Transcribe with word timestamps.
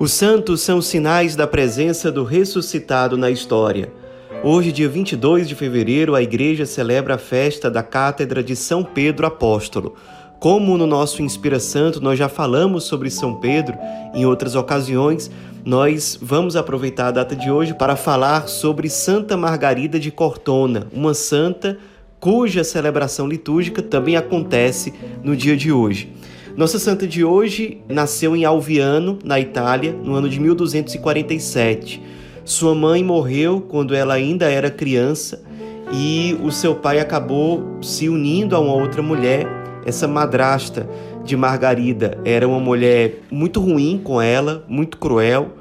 Os 0.00 0.12
santos 0.12 0.62
são 0.62 0.80
sinais 0.80 1.36
da 1.36 1.46
presença 1.46 2.10
do 2.10 2.24
ressuscitado 2.24 3.18
na 3.18 3.30
história. 3.30 3.92
Hoje, 4.42 4.72
dia 4.72 4.88
22 4.88 5.46
de 5.46 5.54
fevereiro, 5.54 6.14
a 6.14 6.22
igreja 6.22 6.64
celebra 6.64 7.16
a 7.16 7.18
festa 7.18 7.70
da 7.70 7.82
Cátedra 7.82 8.42
de 8.42 8.56
São 8.56 8.82
Pedro 8.82 9.26
Apóstolo. 9.26 9.94
Como 10.38 10.78
no 10.78 10.86
nosso 10.86 11.20
Inspira 11.20 11.60
Santo 11.60 12.00
nós 12.00 12.18
já 12.18 12.30
falamos 12.30 12.84
sobre 12.84 13.10
São 13.10 13.34
Pedro 13.40 13.76
em 14.14 14.24
outras 14.24 14.54
ocasiões, 14.56 15.30
nós 15.66 16.18
vamos 16.22 16.56
aproveitar 16.56 17.08
a 17.08 17.10
data 17.10 17.36
de 17.36 17.50
hoje 17.50 17.74
para 17.74 17.94
falar 17.94 18.48
sobre 18.48 18.88
Santa 18.88 19.36
Margarida 19.36 20.00
de 20.00 20.10
Cortona, 20.10 20.86
uma 20.94 21.12
santa 21.12 21.76
cuja 22.18 22.64
celebração 22.64 23.28
litúrgica 23.28 23.82
também 23.82 24.16
acontece 24.16 24.94
no 25.22 25.36
dia 25.36 25.58
de 25.58 25.70
hoje. 25.70 26.10
Nossa 26.60 26.78
santa 26.78 27.06
de 27.06 27.24
hoje 27.24 27.80
nasceu 27.88 28.36
em 28.36 28.44
Alviano, 28.44 29.18
na 29.24 29.40
Itália, 29.40 29.94
no 29.94 30.12
ano 30.12 30.28
de 30.28 30.38
1247. 30.38 32.02
Sua 32.44 32.74
mãe 32.74 33.02
morreu 33.02 33.62
quando 33.66 33.94
ela 33.94 34.12
ainda 34.12 34.44
era 34.44 34.70
criança 34.70 35.42
e 35.90 36.36
o 36.44 36.52
seu 36.52 36.74
pai 36.74 37.00
acabou 37.00 37.78
se 37.80 38.10
unindo 38.10 38.54
a 38.54 38.60
uma 38.60 38.74
outra 38.74 39.02
mulher. 39.02 39.46
Essa 39.86 40.06
madrasta 40.06 40.86
de 41.24 41.34
Margarida 41.34 42.18
era 42.26 42.46
uma 42.46 42.60
mulher 42.60 43.20
muito 43.30 43.58
ruim 43.58 43.98
com 44.04 44.20
ela, 44.20 44.62
muito 44.68 44.98
cruel, 44.98 45.52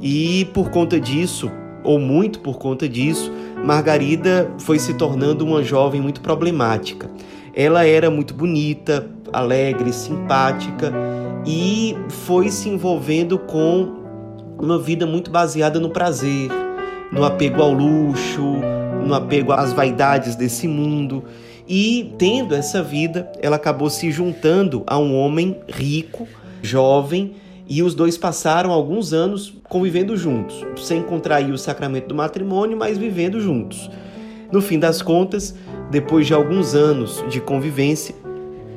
e 0.00 0.44
por 0.54 0.70
conta 0.70 1.00
disso, 1.00 1.50
ou 1.82 1.98
muito 1.98 2.38
por 2.38 2.56
conta 2.56 2.88
disso, 2.88 3.32
Margarida 3.64 4.48
foi 4.58 4.78
se 4.78 4.94
tornando 4.94 5.44
uma 5.44 5.64
jovem 5.64 6.00
muito 6.00 6.20
problemática. 6.20 7.10
Ela 7.52 7.84
era 7.84 8.10
muito 8.10 8.32
bonita, 8.32 9.10
alegre, 9.32 9.92
simpática 9.92 10.92
e 11.46 11.96
foi 12.08 12.50
se 12.50 12.68
envolvendo 12.68 13.38
com 13.38 14.04
uma 14.58 14.78
vida 14.78 15.06
muito 15.06 15.30
baseada 15.30 15.78
no 15.78 15.90
prazer, 15.90 16.50
no 17.12 17.24
apego 17.24 17.62
ao 17.62 17.72
luxo, 17.72 18.56
no 19.06 19.14
apego 19.14 19.52
às 19.52 19.72
vaidades 19.72 20.34
desse 20.34 20.66
mundo. 20.66 21.24
E 21.68 22.14
tendo 22.18 22.54
essa 22.54 22.82
vida, 22.82 23.30
ela 23.40 23.56
acabou 23.56 23.90
se 23.90 24.10
juntando 24.10 24.82
a 24.86 24.98
um 24.98 25.16
homem 25.16 25.56
rico, 25.68 26.26
jovem, 26.62 27.34
e 27.68 27.82
os 27.82 27.94
dois 27.94 28.16
passaram 28.16 28.70
alguns 28.70 29.12
anos 29.12 29.52
convivendo 29.68 30.16
juntos, 30.16 30.64
sem 30.76 31.02
contrair 31.02 31.52
o 31.52 31.58
sacramento 31.58 32.08
do 32.08 32.14
matrimônio, 32.14 32.76
mas 32.76 32.96
vivendo 32.96 33.40
juntos. 33.40 33.90
No 34.52 34.62
fim 34.62 34.78
das 34.78 35.02
contas, 35.02 35.54
depois 35.90 36.26
de 36.26 36.34
alguns 36.34 36.74
anos 36.74 37.24
de 37.28 37.40
convivência, 37.40 38.14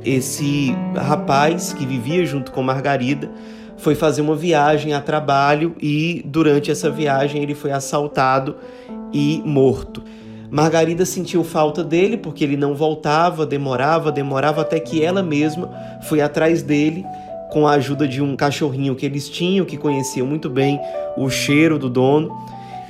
esse 0.03 0.75
rapaz 0.95 1.73
que 1.73 1.85
vivia 1.85 2.25
junto 2.25 2.51
com 2.51 2.63
Margarida 2.63 3.29
foi 3.77 3.95
fazer 3.95 4.21
uma 4.21 4.35
viagem 4.35 4.93
a 4.93 5.01
trabalho 5.01 5.75
e 5.81 6.21
durante 6.25 6.69
essa 6.69 6.89
viagem 6.89 7.41
ele 7.41 7.55
foi 7.55 7.71
assaltado 7.71 8.55
e 9.13 9.41
morto. 9.45 10.03
Margarida 10.51 11.05
sentiu 11.05 11.43
falta 11.43 11.83
dele 11.83 12.17
porque 12.17 12.43
ele 12.43 12.57
não 12.57 12.73
voltava, 12.75 13.45
demorava, 13.45 14.11
demorava 14.11 14.61
até 14.61 14.79
que 14.79 15.03
ela 15.03 15.21
mesma 15.21 15.71
foi 16.03 16.21
atrás 16.21 16.63
dele 16.63 17.05
com 17.51 17.67
a 17.67 17.73
ajuda 17.73 18.07
de 18.07 18.21
um 18.21 18.35
cachorrinho 18.35 18.95
que 18.95 19.05
eles 19.05 19.29
tinham, 19.29 19.65
que 19.65 19.77
conhecia 19.77 20.23
muito 20.23 20.49
bem 20.49 20.79
o 21.17 21.29
cheiro 21.29 21.79
do 21.79 21.89
dono 21.89 22.35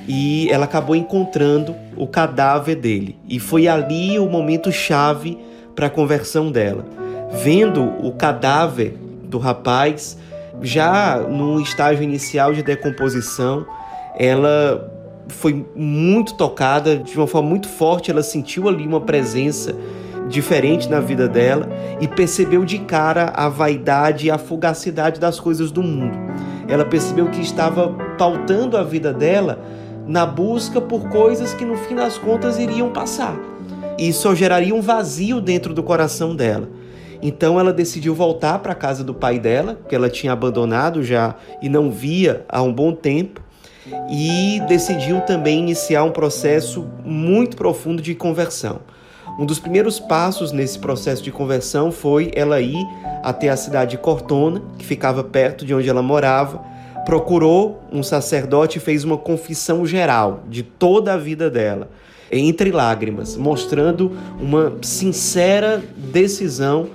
e 0.08 0.48
ela 0.50 0.64
acabou 0.64 0.96
encontrando 0.96 1.74
o 1.96 2.06
cadáver 2.06 2.76
dele. 2.76 3.16
E 3.28 3.38
foi 3.38 3.68
ali 3.68 4.18
o 4.18 4.26
momento 4.26 4.72
chave 4.72 5.38
para 5.74 5.86
a 5.86 5.90
conversão 5.90 6.50
dela. 6.50 6.99
Vendo 7.32 7.82
o 7.82 8.12
cadáver 8.12 8.96
do 9.24 9.38
rapaz, 9.38 10.18
já 10.60 11.18
no 11.18 11.60
estágio 11.60 12.02
inicial 12.02 12.52
de 12.52 12.62
decomposição, 12.62 13.64
ela 14.18 14.90
foi 15.28 15.64
muito 15.74 16.34
tocada, 16.34 16.96
de 16.96 17.16
uma 17.16 17.26
forma 17.26 17.48
muito 17.48 17.68
forte, 17.68 18.10
ela 18.10 18.22
sentiu 18.22 18.68
ali 18.68 18.86
uma 18.86 19.00
presença 19.00 19.74
diferente 20.28 20.88
na 20.88 21.00
vida 21.00 21.28
dela 21.28 21.68
e 22.00 22.06
percebeu 22.06 22.64
de 22.64 22.78
cara 22.78 23.32
a 23.34 23.48
vaidade 23.48 24.26
e 24.26 24.30
a 24.30 24.38
fugacidade 24.38 25.20
das 25.20 25.40
coisas 25.40 25.70
do 25.70 25.82
mundo. 25.82 26.16
Ela 26.68 26.84
percebeu 26.84 27.28
que 27.28 27.40
estava 27.40 27.88
pautando 28.16 28.76
a 28.76 28.82
vida 28.82 29.12
dela 29.12 29.60
na 30.06 30.24
busca 30.24 30.80
por 30.80 31.08
coisas 31.08 31.54
que 31.54 31.64
no 31.64 31.76
fim 31.76 31.94
das 31.94 32.18
contas 32.18 32.58
iriam 32.58 32.90
passar 32.90 33.36
e 33.98 34.12
só 34.12 34.34
geraria 34.34 34.74
um 34.74 34.80
vazio 34.80 35.40
dentro 35.40 35.74
do 35.74 35.82
coração 35.82 36.34
dela. 36.34 36.68
Então 37.22 37.60
ela 37.60 37.72
decidiu 37.72 38.14
voltar 38.14 38.58
para 38.60 38.72
a 38.72 38.74
casa 38.74 39.04
do 39.04 39.14
pai 39.14 39.38
dela, 39.38 39.78
que 39.88 39.94
ela 39.94 40.08
tinha 40.08 40.32
abandonado 40.32 41.02
já 41.02 41.34
e 41.60 41.68
não 41.68 41.90
via 41.90 42.44
há 42.48 42.62
um 42.62 42.72
bom 42.72 42.92
tempo, 42.92 43.42
e 44.10 44.60
decidiu 44.68 45.20
também 45.22 45.58
iniciar 45.58 46.04
um 46.04 46.10
processo 46.10 46.86
muito 47.04 47.56
profundo 47.56 48.00
de 48.00 48.14
conversão. 48.14 48.80
Um 49.38 49.46
dos 49.46 49.58
primeiros 49.58 49.98
passos 49.98 50.52
nesse 50.52 50.78
processo 50.78 51.22
de 51.22 51.30
conversão 51.30 51.90
foi 51.90 52.30
ela 52.34 52.60
ir 52.60 52.86
até 53.22 53.48
a 53.48 53.56
cidade 53.56 53.92
de 53.92 53.98
Cortona, 53.98 54.62
que 54.78 54.84
ficava 54.84 55.24
perto 55.24 55.64
de 55.64 55.74
onde 55.74 55.88
ela 55.88 56.02
morava, 56.02 56.62
procurou 57.06 57.82
um 57.92 58.02
sacerdote 58.02 58.78
e 58.78 58.80
fez 58.80 59.04
uma 59.04 59.16
confissão 59.16 59.86
geral 59.86 60.44
de 60.48 60.62
toda 60.62 61.14
a 61.14 61.16
vida 61.16 61.50
dela, 61.50 61.88
entre 62.30 62.70
lágrimas, 62.70 63.36
mostrando 63.36 64.12
uma 64.38 64.74
sincera 64.82 65.82
decisão 65.96 66.88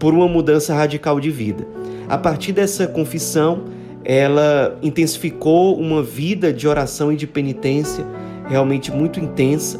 por 0.00 0.14
uma 0.14 0.26
mudança 0.26 0.74
radical 0.74 1.20
de 1.20 1.30
vida. 1.30 1.68
A 2.08 2.18
partir 2.18 2.52
dessa 2.52 2.88
confissão, 2.88 3.64
ela 4.02 4.76
intensificou 4.82 5.78
uma 5.78 6.02
vida 6.02 6.52
de 6.52 6.66
oração 6.66 7.12
e 7.12 7.16
de 7.16 7.26
penitência 7.26 8.04
realmente 8.48 8.90
muito 8.90 9.20
intensa. 9.20 9.78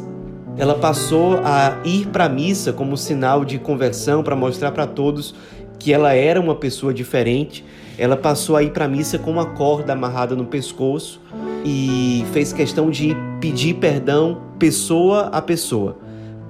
Ela 0.57 0.75
passou 0.75 1.39
a 1.43 1.81
ir 1.83 2.07
para 2.07 2.25
a 2.25 2.29
missa 2.29 2.71
como 2.71 2.95
sinal 2.95 3.43
de 3.43 3.57
conversão 3.57 4.21
para 4.21 4.35
mostrar 4.35 4.71
para 4.71 4.85
todos 4.85 5.33
que 5.79 5.91
ela 5.91 6.13
era 6.13 6.39
uma 6.39 6.53
pessoa 6.53 6.93
diferente. 6.93 7.65
Ela 7.97 8.15
passou 8.15 8.55
a 8.55 8.61
ir 8.61 8.71
para 8.71 8.85
a 8.85 8.87
missa 8.87 9.17
com 9.17 9.31
uma 9.31 9.47
corda 9.47 9.93
amarrada 9.93 10.35
no 10.35 10.45
pescoço 10.45 11.19
e 11.65 12.23
fez 12.31 12.53
questão 12.53 12.91
de 12.91 13.15
pedir 13.39 13.73
perdão 13.75 14.39
pessoa 14.59 15.29
a 15.31 15.41
pessoa 15.41 15.97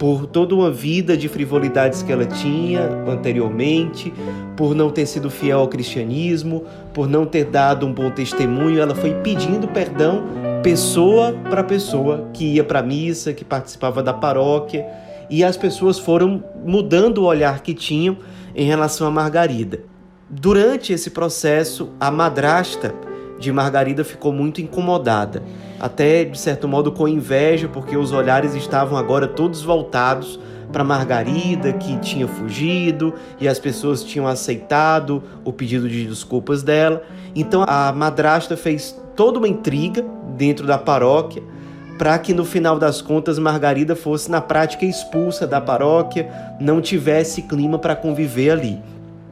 por 0.02 0.26
toda 0.26 0.56
uma 0.56 0.72
vida 0.72 1.16
de 1.16 1.28
frivolidades 1.28 2.02
que 2.02 2.12
ela 2.12 2.26
tinha 2.26 2.82
anteriormente, 3.08 4.12
por 4.58 4.74
não 4.74 4.90
ter 4.90 5.06
sido 5.06 5.30
fiel 5.30 5.60
ao 5.60 5.68
cristianismo, 5.68 6.66
por 6.92 7.08
não 7.08 7.24
ter 7.24 7.46
dado 7.46 7.86
um 7.86 7.94
bom 7.94 8.10
testemunho, 8.10 8.82
ela 8.82 8.96
foi 8.96 9.14
pedindo 9.22 9.68
perdão 9.68 10.24
pessoa 10.64 11.36
para 11.48 11.64
pessoa 11.64 12.28
que 12.34 12.56
ia 12.56 12.64
para 12.64 12.80
a 12.80 12.82
missa, 12.82 13.32
que 13.32 13.46
participava 13.46 14.02
da 14.02 14.12
paróquia, 14.12 14.88
e 15.30 15.44
as 15.44 15.56
pessoas 15.56 16.00
foram 16.00 16.44
mudando 16.66 17.20
o 17.20 17.26
olhar 17.26 17.62
que 17.62 17.76
tinham 17.76 18.18
em 18.56 18.66
relação 18.66 19.06
a 19.06 19.12
Margarida. 19.12 19.82
Durante 20.28 20.92
esse 20.92 21.12
processo, 21.12 21.92
a 22.00 22.10
madrasta 22.10 22.96
de 23.42 23.52
Margarida 23.52 24.04
ficou 24.04 24.32
muito 24.32 24.62
incomodada, 24.62 25.42
até 25.80 26.24
de 26.24 26.40
certo 26.40 26.68
modo 26.68 26.92
com 26.92 27.08
inveja, 27.08 27.68
porque 27.68 27.98
os 27.98 28.12
olhares 28.12 28.54
estavam 28.54 28.98
agora 28.98 29.28
todos 29.28 29.64
voltados 29.64 30.40
para 30.72 30.84
Margarida, 30.84 31.74
que 31.74 31.98
tinha 31.98 32.28
fugido 32.28 33.14
e 33.40 33.48
as 33.48 33.60
pessoas 33.60 34.04
tinham 34.04 34.28
aceitado 34.28 35.22
o 35.44 35.52
pedido 35.52 35.90
de 35.90 36.06
desculpas 36.06 36.62
dela. 36.62 37.04
Então 37.36 37.66
a 37.68 37.92
madrasta 37.92 38.56
fez 38.56 38.98
toda 39.16 39.40
uma 39.40 39.48
intriga 39.48 40.06
dentro 40.38 40.66
da 40.66 40.78
paróquia 40.78 41.44
para 41.98 42.18
que 42.18 42.34
no 42.34 42.46
final 42.46 42.80
das 42.80 43.02
contas 43.02 43.38
Margarida 43.38 43.96
fosse 43.96 44.30
na 44.32 44.40
prática 44.40 44.86
expulsa 44.86 45.46
da 45.46 45.60
paróquia, 45.60 46.30
não 46.60 46.80
tivesse 46.80 47.44
clima 47.44 47.78
para 47.78 47.96
conviver 47.96 48.52
ali. 48.52 48.80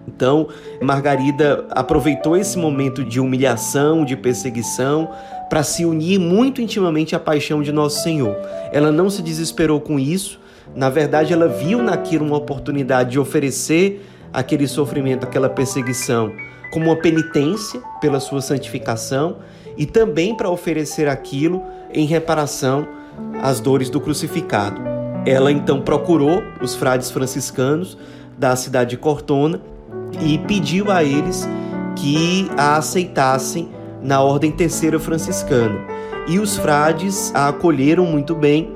Então, 0.10 0.48
Margarida 0.82 1.66
aproveitou 1.70 2.36
esse 2.36 2.58
momento 2.58 3.04
de 3.04 3.20
humilhação, 3.20 4.04
de 4.04 4.16
perseguição, 4.16 5.10
para 5.50 5.62
se 5.62 5.86
unir 5.86 6.20
muito 6.20 6.62
intimamente 6.62 7.16
à 7.16 7.20
paixão 7.20 7.62
de 7.62 7.72
Nosso 7.72 8.02
Senhor. 8.02 8.36
Ela 8.72 8.92
não 8.92 9.10
se 9.10 9.22
desesperou 9.22 9.80
com 9.80 10.00
isso, 10.00 10.40
na 10.76 10.90
verdade, 10.90 11.34
ela 11.34 11.48
viu 11.48 11.82
naquilo 11.82 12.26
uma 12.26 12.38
oportunidade 12.38 13.12
de 13.12 13.20
oferecer 13.20 14.06
aquele 14.32 14.68
sofrimento, 14.68 15.24
aquela 15.24 15.50
perseguição, 15.50 16.32
como 16.72 16.86
uma 16.86 16.96
penitência 16.96 17.82
pela 18.00 18.20
sua 18.20 18.42
santificação 18.42 19.38
e 19.76 19.86
também 19.86 20.36
para 20.36 20.50
oferecer 20.50 21.08
aquilo 21.08 21.64
em 21.92 22.06
reparação 22.06 22.88
às 23.42 23.60
dores 23.60 23.90
do 23.90 24.00
crucificado. 24.00 24.80
Ela 25.26 25.52
então 25.52 25.82
procurou 25.82 26.42
os 26.62 26.76
frades 26.76 27.10
franciscanos 27.10 27.98
da 28.38 28.56
cidade 28.56 28.92
de 28.92 28.98
Cortona 28.98 29.60
e 30.22 30.38
pediu 30.40 30.92
a 30.92 31.04
eles 31.04 31.48
que 31.96 32.50
a 32.58 32.78
aceitassem 32.78 33.70
na 34.02 34.22
ordem 34.22 34.52
terceira 34.52 35.00
franciscana. 35.00 35.80
E 36.28 36.40
os 36.40 36.58
frades 36.58 37.34
a 37.36 37.50
acolheram 37.50 38.06
muito 38.06 38.36
bem, 38.36 38.72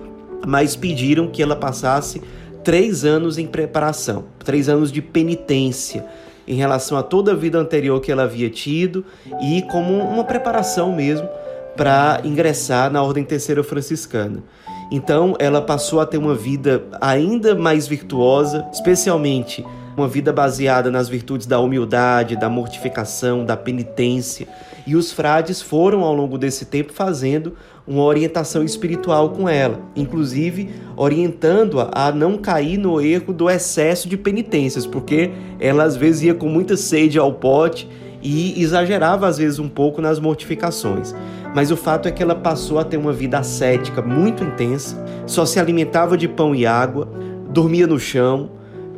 mas 0.45 0.75
pediram 0.75 1.27
que 1.27 1.41
ela 1.41 1.55
passasse 1.55 2.21
três 2.63 3.05
anos 3.05 3.37
em 3.37 3.45
preparação, 3.45 4.25
três 4.43 4.67
anos 4.67 4.91
de 4.91 5.01
penitência, 5.01 6.05
em 6.47 6.55
relação 6.55 6.97
a 6.97 7.03
toda 7.03 7.31
a 7.31 7.35
vida 7.35 7.57
anterior 7.57 8.01
que 8.01 8.11
ela 8.11 8.23
havia 8.23 8.49
tido 8.49 9.05
e 9.41 9.61
como 9.63 9.97
uma 9.99 10.23
preparação 10.23 10.93
mesmo 10.93 11.27
para 11.75 12.21
ingressar 12.23 12.91
na 12.91 13.01
Ordem 13.01 13.23
Terceira 13.23 13.63
Franciscana. 13.63 14.43
Então, 14.91 15.35
ela 15.39 15.61
passou 15.61 15.99
a 15.99 16.05
ter 16.05 16.17
uma 16.17 16.35
vida 16.35 16.83
ainda 17.01 17.55
mais 17.55 17.87
virtuosa, 17.87 18.67
especialmente 18.71 19.65
uma 19.95 20.07
vida 20.07 20.33
baseada 20.33 20.89
nas 20.89 21.07
virtudes 21.07 21.45
da 21.47 21.59
humildade, 21.59 22.35
da 22.35 22.49
mortificação, 22.49 23.45
da 23.45 23.55
penitência. 23.55 24.47
E 24.85 24.95
os 24.95 25.11
frades 25.11 25.61
foram, 25.61 26.01
ao 26.01 26.13
longo 26.13 26.37
desse 26.37 26.65
tempo, 26.65 26.91
fazendo 26.91 27.53
uma 27.87 28.03
orientação 28.03 28.63
espiritual 28.63 29.29
com 29.29 29.47
ela, 29.47 29.79
inclusive 29.95 30.69
orientando-a 30.95 31.89
a 31.93 32.11
não 32.11 32.37
cair 32.37 32.77
no 32.77 32.99
erro 32.99 33.33
do 33.33 33.49
excesso 33.49 34.07
de 34.07 34.17
penitências, 34.17 34.85
porque 34.85 35.31
ela 35.59 35.83
às 35.83 35.95
vezes 35.95 36.23
ia 36.23 36.33
com 36.33 36.47
muita 36.47 36.77
sede 36.77 37.19
ao 37.19 37.33
pote 37.33 37.87
e 38.21 38.61
exagerava 38.61 39.27
às 39.27 39.37
vezes 39.37 39.59
um 39.59 39.67
pouco 39.67 40.01
nas 40.01 40.19
mortificações. 40.19 41.13
Mas 41.53 41.71
o 41.71 41.77
fato 41.77 42.07
é 42.07 42.11
que 42.11 42.23
ela 42.23 42.35
passou 42.35 42.79
a 42.79 42.83
ter 42.83 42.97
uma 42.97 43.11
vida 43.13 43.37
ascética 43.37 44.01
muito 44.01 44.43
intensa, 44.43 45.03
só 45.27 45.45
se 45.45 45.59
alimentava 45.59 46.17
de 46.17 46.27
pão 46.27 46.55
e 46.55 46.65
água, 46.65 47.07
dormia 47.49 47.85
no 47.85 47.99
chão, 47.99 48.49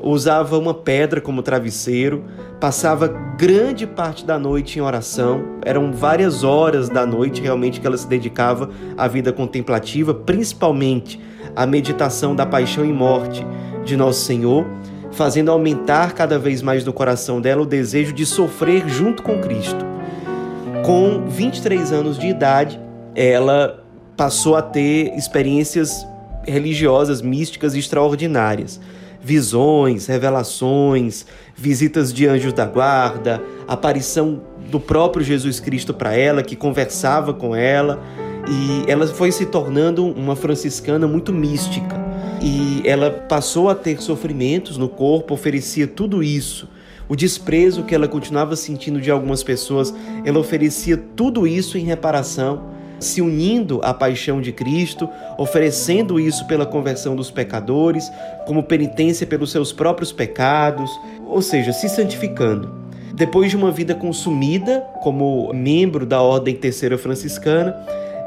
usava 0.01 0.57
uma 0.57 0.73
pedra 0.73 1.19
como 1.19 1.41
travesseiro, 1.41 2.23
passava 2.59 3.07
grande 3.07 3.87
parte 3.87 4.25
da 4.25 4.37
noite 4.37 4.77
em 4.77 4.81
oração, 4.81 5.43
eram 5.63 5.91
várias 5.91 6.43
horas 6.43 6.89
da 6.89 7.05
noite 7.05 7.41
realmente 7.41 7.79
que 7.79 7.87
ela 7.87 7.97
se 7.97 8.07
dedicava 8.07 8.69
à 8.97 9.07
vida 9.07 9.33
contemplativa, 9.33 10.13
principalmente 10.13 11.19
à 11.55 11.65
meditação 11.65 12.35
da 12.35 12.45
paixão 12.45 12.85
e 12.85 12.93
morte 12.93 13.45
de 13.83 13.95
Nosso 13.97 14.25
Senhor, 14.25 14.65
fazendo 15.11 15.51
aumentar 15.51 16.13
cada 16.13 16.37
vez 16.37 16.61
mais 16.61 16.83
no 16.83 16.91
coração 16.91 17.39
dela 17.39 17.61
o 17.61 17.65
desejo 17.65 18.13
de 18.13 18.25
sofrer 18.25 18.87
junto 18.87 19.23
com 19.23 19.39
Cristo. 19.39 19.85
Com 20.85 21.25
23 21.27 21.91
anos 21.91 22.19
de 22.19 22.27
idade, 22.27 22.79
ela 23.15 23.83
passou 24.15 24.55
a 24.55 24.61
ter 24.61 25.15
experiências 25.15 26.05
religiosas, 26.45 27.21
místicas 27.21 27.75
extraordinárias 27.75 28.79
visões, 29.25 30.05
revelações, 30.05 31.25
visitas 31.55 32.13
de 32.13 32.27
anjos 32.27 32.53
da 32.53 32.67
guarda, 32.67 33.41
aparição 33.67 34.39
do 34.69 34.79
próprio 34.79 35.25
Jesus 35.25 35.59
Cristo 35.59 35.95
para 35.95 36.15
ela, 36.15 36.43
que 36.43 36.55
conversava 36.55 37.33
com 37.33 37.55
ela, 37.55 37.99
e 38.47 38.89
ela 38.89 39.07
foi 39.07 39.31
se 39.31 39.47
tornando 39.47 40.05
uma 40.05 40.35
franciscana 40.35 41.07
muito 41.07 41.33
mística. 41.33 41.95
E 42.39 42.83
ela 42.85 43.09
passou 43.09 43.67
a 43.67 43.73
ter 43.73 43.99
sofrimentos 43.99 44.77
no 44.77 44.87
corpo, 44.87 45.33
oferecia 45.33 45.87
tudo 45.87 46.21
isso. 46.21 46.69
O 47.09 47.15
desprezo 47.15 47.81
que 47.81 47.95
ela 47.95 48.07
continuava 48.07 48.55
sentindo 48.55 49.01
de 49.01 49.09
algumas 49.09 49.41
pessoas, 49.41 49.91
ela 50.23 50.37
oferecia 50.37 50.97
tudo 51.15 51.47
isso 51.47 51.79
em 51.79 51.85
reparação 51.85 52.74
se 52.99 53.21
unindo 53.21 53.79
à 53.83 53.93
paixão 53.93 54.41
de 54.41 54.51
Cristo, 54.51 55.09
oferecendo 55.37 56.19
isso 56.19 56.45
pela 56.47 56.65
conversão 56.65 57.15
dos 57.15 57.29
pecadores, 57.29 58.11
como 58.45 58.63
penitência 58.63 59.27
pelos 59.27 59.51
seus 59.51 59.71
próprios 59.71 60.11
pecados, 60.11 60.89
ou 61.27 61.41
seja, 61.41 61.73
se 61.73 61.89
santificando. 61.89 62.85
Depois 63.13 63.49
de 63.49 63.55
uma 63.55 63.71
vida 63.71 63.95
consumida 63.95 64.81
como 65.01 65.51
membro 65.53 66.05
da 66.05 66.21
Ordem 66.21 66.53
Terceira 66.53 66.97
Franciscana, 66.97 67.75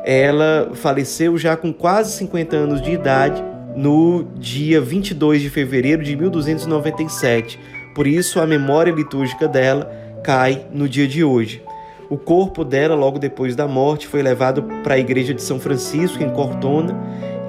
ela 0.05 0.71
faleceu 0.75 1.37
já 1.37 1.57
com 1.57 1.73
quase 1.73 2.13
50 2.13 2.57
anos 2.57 2.81
de 2.81 2.93
idade 2.93 3.45
no 3.77 4.25
dia 4.39 4.81
22 4.81 5.43
de 5.43 5.51
fevereiro 5.51 6.03
de 6.03 6.17
1297. 6.17 7.59
Por 7.95 8.07
isso, 8.07 8.41
a 8.41 8.47
memória 8.47 8.91
litúrgica 8.91 9.47
dela 9.47 9.91
cai 10.25 10.67
no 10.73 10.89
dia 10.89 11.07
de 11.07 11.23
hoje. 11.23 11.63
O 12.11 12.17
corpo 12.17 12.65
dela, 12.65 12.95
logo 12.95 13.19
depois 13.19 13.55
da 13.55 13.69
morte, 13.69 14.07
foi 14.07 14.23
levado 14.23 14.63
para 14.83 14.95
a 14.95 14.99
igreja 14.99 15.35
de 15.35 15.43
São 15.43 15.61
Francisco, 15.61 16.23
em 16.23 16.31
Cortona, 16.31 16.99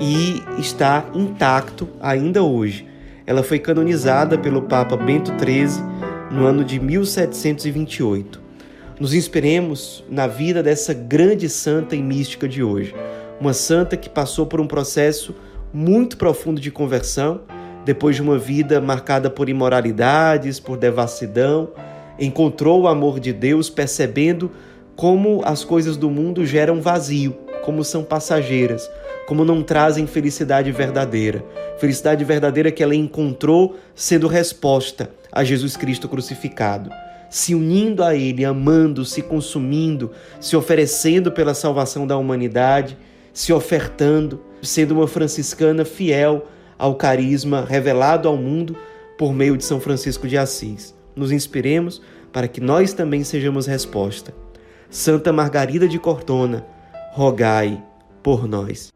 e 0.01 0.43
está 0.59 1.05
intacto 1.13 1.87
ainda 2.01 2.43
hoje. 2.43 2.85
Ela 3.25 3.41
foi 3.41 3.57
canonizada 3.57 4.37
pelo 4.37 4.63
Papa 4.63 4.97
Bento 4.97 5.31
XIII 5.39 5.81
no 6.29 6.45
ano 6.45 6.65
de 6.65 6.77
1728. 6.77 8.41
Nos 8.99 9.13
inspiremos 9.13 10.03
na 10.09 10.27
vida 10.27 10.61
dessa 10.61 10.93
grande 10.93 11.47
santa 11.47 11.95
e 11.95 12.03
mística 12.03 12.45
de 12.45 12.61
hoje. 12.61 12.93
Uma 13.39 13.53
santa 13.53 13.95
que 13.95 14.09
passou 14.09 14.45
por 14.45 14.59
um 14.59 14.67
processo 14.67 15.33
muito 15.71 16.17
profundo 16.17 16.59
de 16.59 16.69
conversão, 16.69 17.41
depois 17.85 18.17
de 18.17 18.21
uma 18.21 18.37
vida 18.37 18.81
marcada 18.81 19.29
por 19.29 19.47
imoralidades, 19.47 20.59
por 20.59 20.75
devassidão, 20.75 21.69
encontrou 22.19 22.81
o 22.81 22.87
amor 22.87 23.19
de 23.19 23.31
Deus 23.31 23.69
percebendo 23.69 24.51
como 24.95 25.41
as 25.45 25.63
coisas 25.63 25.95
do 25.95 26.09
mundo 26.09 26.45
geram 26.45 26.81
vazio, 26.81 27.33
como 27.63 27.85
são 27.85 28.03
passageiras, 28.03 28.89
como 29.27 29.45
não 29.45 29.63
trazem 29.63 30.05
felicidade 30.05 30.71
verdadeira. 30.71 31.41
Felicidade 31.77 32.25
verdadeira 32.25 32.69
que 32.69 32.83
ela 32.83 32.93
encontrou 32.93 33.77
sendo 33.95 34.27
resposta 34.27 35.09
a 35.31 35.43
Jesus 35.43 35.77
Cristo 35.77 36.09
crucificado. 36.09 36.89
Se 37.29 37.55
unindo 37.55 38.03
a 38.03 38.13
Ele, 38.13 38.43
amando, 38.43 39.05
se 39.05 39.21
consumindo, 39.21 40.11
se 40.39 40.57
oferecendo 40.57 41.31
pela 41.31 41.53
salvação 41.53 42.05
da 42.05 42.17
humanidade, 42.17 42.97
se 43.31 43.53
ofertando, 43.53 44.41
sendo 44.61 44.95
uma 44.95 45.07
franciscana 45.07 45.85
fiel 45.85 46.45
ao 46.77 46.95
carisma 46.95 47.65
revelado 47.65 48.27
ao 48.27 48.35
mundo 48.35 48.75
por 49.17 49.33
meio 49.33 49.55
de 49.55 49.63
São 49.63 49.79
Francisco 49.79 50.27
de 50.27 50.37
Assis 50.37 50.98
nos 51.19 51.31
inspiremos 51.31 52.01
para 52.31 52.47
que 52.47 52.61
nós 52.61 52.93
também 52.93 53.23
sejamos 53.23 53.67
resposta. 53.67 54.33
Santa 54.89 55.31
Margarida 55.31 55.87
de 55.87 55.99
Cortona, 55.99 56.65
rogai 57.11 57.83
por 58.23 58.47
nós. 58.47 58.91